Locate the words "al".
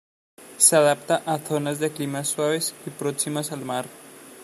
3.51-3.63